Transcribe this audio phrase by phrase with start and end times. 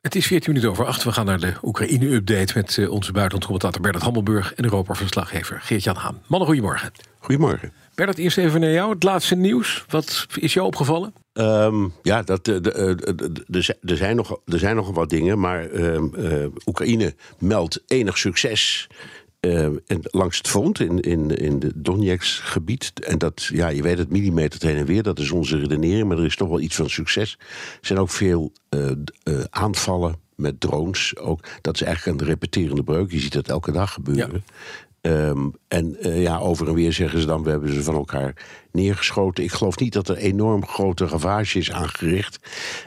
[0.00, 1.04] Het is 14 minuten over 8.
[1.04, 6.22] We gaan naar de Oekraïne-update met uh, onze buitenlandcommentator Bernard Hammelburg en Europa-verslaggever Geert-Jan Haan.
[6.26, 6.92] Mannen, goedemorgen.
[7.18, 7.72] Goedemorgen.
[7.94, 8.90] Bernard, eerst even naar jou.
[8.92, 9.84] Het laatste nieuws.
[9.88, 11.14] Wat is jou opgevallen?
[11.32, 15.70] Um, ja, dat, de, de, de, er, zijn nog, er zijn nog wat dingen, maar
[15.70, 18.88] um, uh, Oekraïne meldt enig succes.
[19.40, 19.68] Uh,
[20.02, 22.92] langs het front in, in, in de Donetsk-gebied.
[23.04, 26.18] En dat, ja, je weet het, millimeter heen en weer, dat is onze redenering, maar
[26.18, 27.36] er is toch wel iets van succes.
[27.80, 28.90] Er zijn ook veel uh,
[29.24, 31.16] uh, aanvallen met drones.
[31.16, 33.10] Ook, dat is eigenlijk een repeterende breuk.
[33.10, 34.44] Je ziet dat elke dag gebeuren.
[35.02, 35.28] Ja.
[35.28, 38.34] Um, en uh, ja, over en weer zeggen ze dan: we hebben ze van elkaar
[38.72, 39.44] neergeschoten.
[39.44, 42.38] Ik geloof niet dat er enorm grote ravage is aangericht.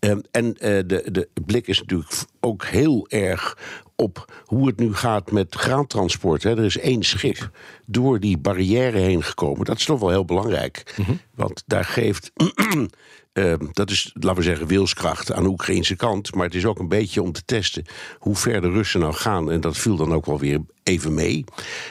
[0.00, 3.56] Um, en uh, de, de blik is natuurlijk ook heel erg
[3.96, 6.42] op hoe het nu gaat met graantransport.
[6.42, 6.50] Hè.
[6.50, 7.50] Er is één schip
[7.86, 9.64] door die barrière heen gekomen.
[9.64, 10.94] Dat is toch wel heel belangrijk.
[10.96, 11.20] Mm -hmm.
[11.34, 12.30] Want daar geeft.
[13.32, 16.34] Uh, dat is, laten we zeggen, wilskracht aan de Oekraïnse kant.
[16.34, 17.84] Maar het is ook een beetje om te testen
[18.18, 19.50] hoe ver de Russen nou gaan.
[19.50, 21.44] En dat viel dan ook wel weer even mee.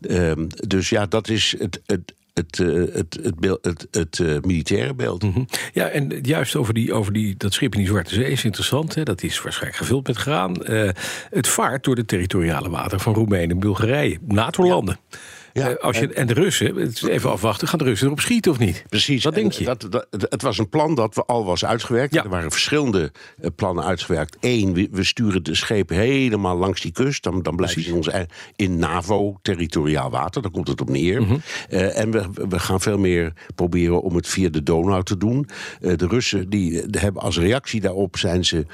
[0.00, 1.82] Uh, dus ja, dat is het.
[1.86, 5.22] het het, uh, het, het, beeld, het, het uh, militaire beeld.
[5.22, 5.46] Mm -hmm.
[5.72, 8.94] Ja, en juist over, die, over die, dat schip in die Zwarte Zee is interessant.
[8.94, 9.02] Hè?
[9.02, 10.56] Dat is waarschijnlijk gevuld met graan.
[10.70, 10.90] Uh,
[11.30, 14.98] het vaart door de territoriale wateren van Roemenië en Bulgarije, NATO-landen.
[15.08, 15.18] Ja.
[15.54, 18.50] Ja, uh, als je, en, en de Russen, even afwachten, gaan de Russen erop schieten
[18.50, 18.84] of niet?
[18.88, 19.24] Precies.
[19.24, 19.64] Wat denk je?
[19.64, 22.14] Dat, dat, het was een plan dat al was uitgewerkt.
[22.14, 22.22] Ja.
[22.22, 24.36] Er waren verschillende uh, plannen uitgewerkt.
[24.40, 27.22] Eén, we, we, sturen de schepen helemaal langs die kust.
[27.22, 28.10] Dan, dan blijven ze in, ons,
[28.56, 30.42] in NAVO-territoriaal water.
[30.42, 31.20] Daar komt het op neer.
[31.20, 31.42] Mm -hmm.
[31.70, 35.48] uh, en we, we gaan veel meer proberen om het via de Donau te doen.
[35.80, 38.66] de Russen die, hebben als reactie daarop zijn ze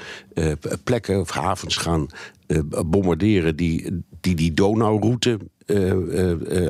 [0.83, 2.07] plekken of havens gaan
[2.85, 5.39] bombarderen die die, die Donauroute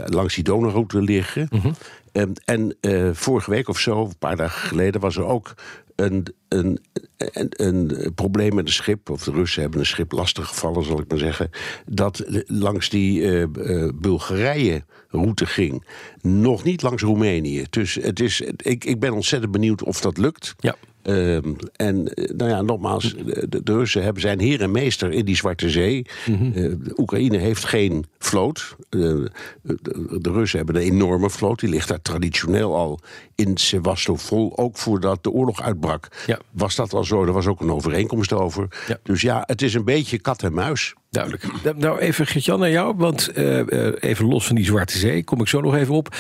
[0.06, 1.48] langs die Donauroute liggen.
[1.50, 1.74] Mm -hmm.
[2.12, 2.76] um, en
[3.16, 5.54] vorige week of zo, een paar dagen geleden, was er ook
[5.96, 6.80] een, een,
[7.18, 9.10] een, een, probleem met een schip.
[9.10, 11.50] Of de Russen hebben een schip lastig gevallen, zal ik maar zeggen.
[11.86, 13.48] Dat langs die
[13.94, 15.86] Bulgarije-route ging.
[16.22, 17.66] Nog niet langs Roemenië.
[17.70, 20.56] Dus het is, ik, ik ben ontzettend benieuwd of dat lukt.
[20.60, 20.76] Ja.
[21.04, 22.04] Um, en
[22.36, 23.16] nou ja, nogmaals,
[23.50, 26.06] de, de, Russen hebben zijn heer en meester in die Zwarte Zee.
[26.26, 26.46] Mm -hmm.
[26.48, 28.76] uh, de Oekraïne heeft geen vloot.
[28.90, 29.26] Uh,
[29.62, 31.60] de, de, Russen hebben een enorme vloot.
[31.60, 33.00] Die ligt daar traditioneel al
[33.36, 34.58] in Sevastopol.
[34.58, 36.40] Ook voordat de oorlog uitbrak, ja.
[36.52, 37.26] was dat al zo.
[37.26, 38.68] Er was ook een overeenkomst over.
[38.88, 38.98] Ja.
[39.04, 40.94] Dus ja, het is een beetje kat en muis.
[41.12, 41.76] Duidelijk.
[41.78, 45.48] Nou, even Gertjan naar jou, want uh, even los van die Zwarte Zee, kom ik
[45.48, 46.16] zo nog even op.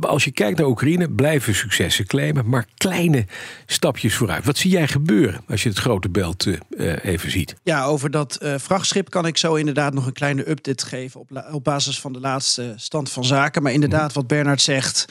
[0.00, 3.24] Als je kijkt naar Oekraïne, blijven successen claimen, maar kleine
[3.66, 4.44] stapjes vooruit.
[4.44, 7.54] Wat zie jij gebeuren als je het grote beeld uh, even ziet?
[7.62, 11.64] Ja, over dat vrachtschip kan ik zo inderdaad nog een kleine update geven op, op
[11.64, 13.62] basis van de laatste stand van zaken.
[13.62, 15.04] Maar inderdaad, wat Bernard zegt.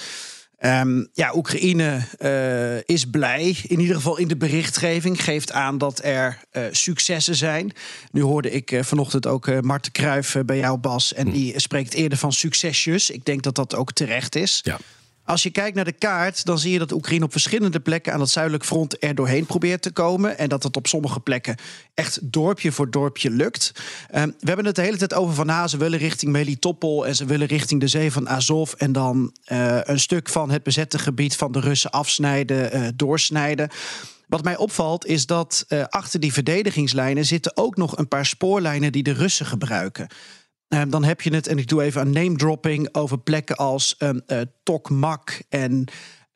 [0.66, 5.23] Um, ja, Oekraïne uh, is blij, in ieder geval in de berichtgeving.
[5.23, 7.72] Geeft aan dat er uh, successen zijn.
[8.12, 11.13] Nu hoorde ik uh, vanochtend ook Marten Kruijf bij jou, Bas.
[11.13, 13.09] En die spreekt eerder van succesjes.
[13.09, 14.59] Ik denk dat dat ook terecht is.
[14.63, 14.79] Ja.
[15.28, 18.20] Als je kijkt naar de kaart, dan zie je dat Oekraïne op verschillende plekken aan
[18.20, 20.38] het zuidelijk front er doorheen probeert te komen.
[20.38, 21.56] En dat het op sommige plekken
[21.94, 23.72] echt dorpje voor dorpje lukt.
[24.16, 27.16] Um, we hebben het de hele tijd over van nou, ze willen richting Melitopol en
[27.16, 28.74] ze willen richting de zee van Azov.
[28.74, 33.70] En dan uh, een stuk van het bezette gebied van de Russen afsnijden, uh, doorsnijden.
[34.28, 39.04] Wat mij opvalt is dat achter die verdedigingslijnen zitten ook nog een paar spoorlijnen die
[39.04, 40.08] de Russen gebruiken.
[40.70, 43.96] Uh, dan heb je het, en ik doe even een name dropping over plekken als
[44.00, 45.86] um, uh, Tokmak en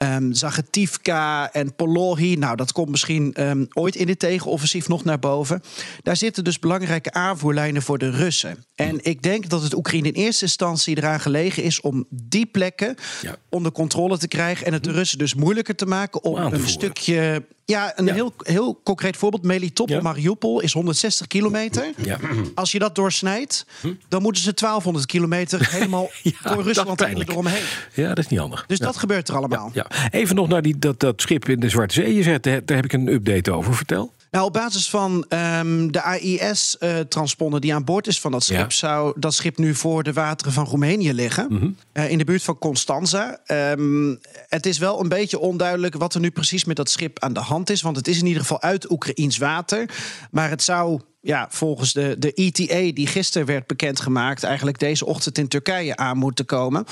[0.03, 2.35] um, Zagetivka en Polohi.
[2.35, 5.61] Nou, dat komt misschien um, ooit in dit tegenoffensief nog naar boven.
[6.03, 8.65] Daar zitten dus belangrijke aanvoerlijnen voor de Russen.
[8.75, 12.95] En ik denk dat het Oekraïne in eerste instantie eraan gelegen is om die plekken
[13.21, 13.35] ja.
[13.49, 14.65] onder controle te krijgen.
[14.65, 17.43] En het de Russen dus moeilijker te maken om een stukje.
[17.65, 18.13] Ja, een ja.
[18.13, 19.43] Heel, heel concreet voorbeeld.
[19.43, 20.01] Melitopol, ja.
[20.01, 21.93] Mariupol is 160 kilometer.
[21.97, 22.19] Ja.
[22.55, 23.65] Als je dat doorsnijdt,
[24.07, 26.09] dan moeten ze 1200 kilometer helemaal
[26.43, 27.63] door Rusland eromheen.
[27.93, 28.63] Ja, dat is niet handig.
[28.67, 29.71] Dus dat gebeurt er allemaal.
[29.73, 29.87] Ja.
[30.11, 32.15] Even nog naar die, dat, dat schip in de Zwarte Zee.
[32.15, 33.75] Je zegt, daar heb ik een update over.
[33.75, 34.11] Vertel.
[34.31, 38.57] Nou, op basis van um, de AIS-transponder uh, die aan boord is van dat schip,
[38.57, 38.69] ja.
[38.69, 41.45] zou dat schip nu voor de wateren van Roemenië liggen.
[41.49, 41.75] Mm -hmm.
[41.93, 43.39] uh, in de buurt van Constanza.
[43.47, 47.33] Um, het is wel een beetje onduidelijk wat er nu precies met dat schip aan
[47.33, 47.81] de hand is.
[47.81, 49.89] Want het is in ieder geval uit Oekraïns water.
[50.31, 55.37] Maar het zou ja, volgens de, de ETA, die gisteren werd bekendgemaakt, eigenlijk deze ochtend
[55.37, 56.85] in Turkije aan moeten komen.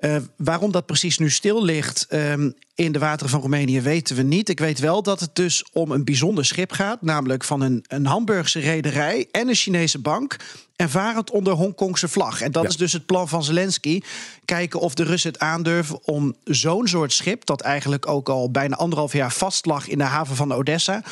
[0.00, 4.22] Uh, waarom dat precies nu stil ligt um, in de wateren van Roemenië weten we
[4.22, 4.48] niet.
[4.48, 8.06] Ik weet wel dat het dus om een bijzonder schip gaat, namelijk van een, een
[8.06, 10.36] Hamburgse rederij en een Chinese bank.
[10.76, 12.40] En varend onder Hongkongse vlag.
[12.40, 14.00] En dat is dus het plan van Zelensky.
[14.44, 18.76] Kijken of de Russen het aandurven om zo'n soort schip, dat eigenlijk ook al bijna
[18.76, 21.02] anderhalf jaar vast lag in de haven van Odessa,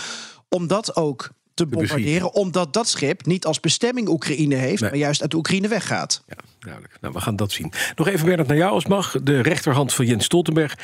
[0.48, 2.34] om dat ook te bombarderen.
[2.34, 6.22] Omdat dat schip niet als bestemming Oekraïne heeft, maar juist uit de Oekraïne weggaat.
[6.26, 6.94] Ja, duidelijk.
[7.00, 7.72] Nou, we gaan dat zien.
[7.96, 9.16] Nog even, Bernard, naar jou als mag.
[9.22, 10.78] De rechterhand van Jens Stoltenberg.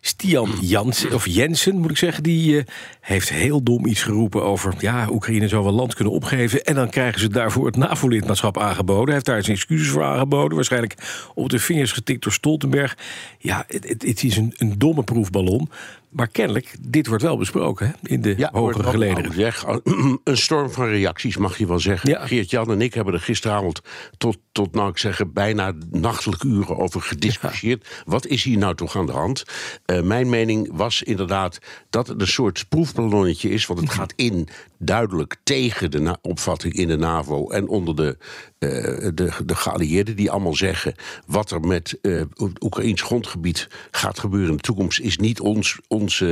[0.00, 2.62] Stian Jansen, of Jensen moet ik zeggen, die uh,
[3.00, 4.74] heeft heel dom iets geroepen over.
[4.78, 6.64] Ja, Oekraïne zou wel land kunnen opgeven.
[6.64, 9.04] En dan krijgen ze daarvoor het NAVO-lidmaatschap aangeboden.
[9.04, 10.54] Hij heeft daar zijn excuses voor aangeboden.
[10.54, 10.94] Waarschijnlijk
[11.34, 12.96] op de vingers getikt door Stoltenberg.
[13.38, 15.68] Ja, het, het, het is een, een domme proefballon.
[16.10, 19.32] Maar kennelijk, dit wordt wel besproken hè, in de ja, hogere gelederen.
[19.32, 19.64] Zeg,
[20.24, 22.10] een storm van reacties mag je wel zeggen.
[22.10, 22.26] Ja.
[22.26, 23.80] Geert-Jan en ik hebben er gisteravond
[24.18, 28.02] tot, tot nou ik zeggen, bijna nachtelijke uren over gediscussieerd.
[28.04, 29.44] Wat is hier nou toch aan de hand?
[29.90, 31.58] Uh, mijn mening was inderdaad
[31.90, 33.66] dat het een soort proefballonnetje is.
[33.66, 33.98] Want het mhm.
[33.98, 34.48] gaat in
[34.82, 38.16] duidelijk tegen de opvatting in de NAVO en onder de,
[38.58, 40.94] uh, de, de geallieerden, die allemaal zeggen:
[41.26, 42.22] wat er met uh,
[42.60, 46.22] Oekraïns grondgebied gaat gebeuren in de toekomst, is niet ons, ons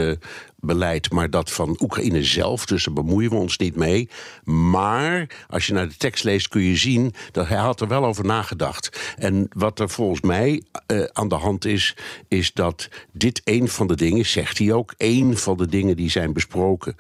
[0.61, 2.67] beleid, maar dat van Oekraïne zelf.
[2.67, 4.09] Dus daar bemoeien we ons niet mee.
[4.45, 8.05] Maar als je naar de tekst leest, kun je zien dat hij had er wel
[8.05, 9.15] over nagedacht.
[9.17, 11.97] En wat er volgens mij uh, aan de hand is,
[12.29, 16.11] is dat dit een van de dingen, zegt hij ook, een van de dingen die
[16.11, 16.95] zijn besproken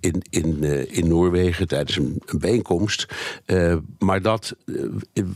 [0.00, 3.06] in, in, uh, in Noorwegen tijdens een, een bijeenkomst.
[3.46, 4.56] Uh, maar dat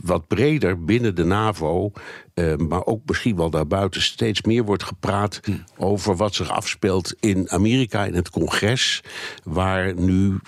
[0.03, 1.91] wat breder binnen de NAVO
[2.57, 5.51] maar ook misschien wel daarbuiten steeds meer wordt gepraat hm.
[5.77, 9.03] over wat zich afspeelt in Amerika in het congres,
[9.43, 10.39] waar nu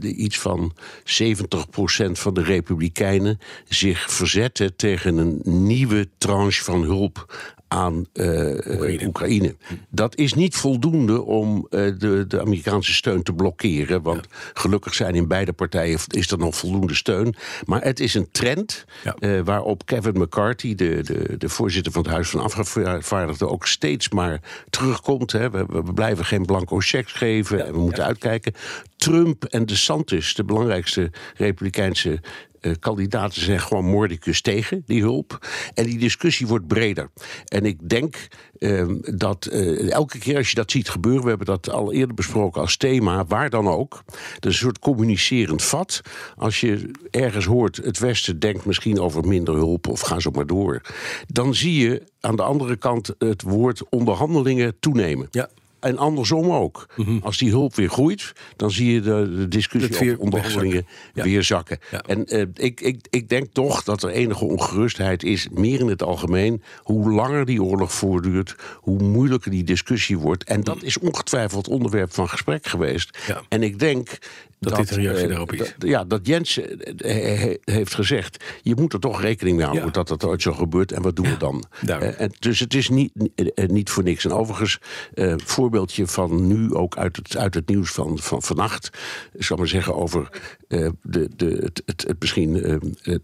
[0.00, 0.74] iets van
[1.04, 3.38] 70% van de Republikeinen
[3.68, 7.26] zich verzetten tegen een nieuwe tranche van hulp
[7.72, 9.56] aan uh, Oekraïne.
[9.88, 14.02] Dat is niet voldoende om uh, de, de Amerikaanse steun te blokkeren.
[14.02, 17.34] Want gelukkig zijn in beide partijen is er nog voldoende steun.
[17.64, 19.16] Maar het is een trend ja.
[19.20, 24.08] uh, waarop Kevin McCarthy, de, de, de voorzitter van het Huis van Afgevaardigden, ook steeds
[24.08, 24.40] maar
[24.70, 25.32] terugkomt.
[25.32, 25.50] Hè.
[25.50, 27.64] We, we, blijven geen blanco checks geven ja.
[27.64, 28.54] en we moeten uitkijken.
[28.96, 32.20] Trump en DeSantis, de belangrijkste Republikeinse
[32.60, 35.46] uh, kandidaten zijn gewoon moordicus tegen die hulp.
[35.74, 37.10] En die discussie wordt breder.
[37.44, 38.28] En ik denk
[38.58, 42.14] uh, dat uh, elke keer als je dat ziet gebeuren, we hebben dat al eerder
[42.14, 44.02] besproken als thema, waar dan ook.
[44.38, 46.00] Dat is een soort communicerend vat.
[46.36, 50.46] Als je ergens hoort, het Westen denkt misschien over minder hulp of ga zo maar
[50.46, 50.80] door.
[51.26, 55.28] Dan zie je aan de andere kant het woord onderhandelingen toenemen.
[55.30, 55.48] Ja.
[55.80, 56.86] En andersom ook.
[56.96, 57.18] Mhm.
[57.22, 61.78] Als die hulp weer groeit, dan zie je de, de discussie over onderhandelingen weer zakken.
[62.06, 66.02] En uh, ik, ik, ik denk toch dat er enige ongerustheid is, meer in het
[66.02, 66.62] algemeen.
[66.82, 70.44] Hoe langer die oorlog voortduurt, hoe moeilijker die discussie wordt.
[70.44, 73.18] En dat is ongetwijfeld onderwerp van gesprek geweest.
[73.48, 74.18] En ik denk
[74.60, 75.74] dat, dit een reactie daarop is.
[75.78, 78.44] ja, dat Jens eh, heeft gezegd...
[78.62, 80.92] je moet er toch rekening mee houden dat dat ooit zo gebeurt...
[80.92, 81.64] en wat doen we dan?
[81.86, 83.12] Uh, en dus het is niet,
[83.54, 84.24] niet voor niks.
[84.24, 84.78] En overigens,
[85.14, 88.90] uh, voorbeeldje van nu ook uit het, uit het nieuws van, van vannacht...
[89.32, 90.28] ik zal maar zeggen over
[90.70, 92.52] de, de, het, het, het misschien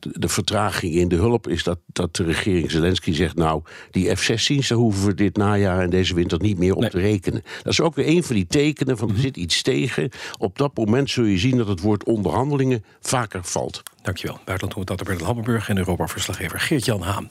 [0.01, 1.49] de vertraging in de hulp...
[1.49, 3.37] is dat, dat de regering Zelensky zegt...
[3.37, 6.99] nou, die F-16's, daar hoeven we dit najaar en deze winter niet meer op te
[6.99, 7.43] rekenen.
[7.63, 9.23] Dat is ook weer een van die tekenen van er mhm.
[9.23, 10.11] zit iets tegen.
[10.39, 13.83] Op dat moment zul je zien dat het woord onderhandelingen vaker valt.
[14.03, 14.39] Dankjewel.
[14.45, 17.31] Buitenland dat Bert Hammelburg en Europa-verslaggever Geert-Jan Haan.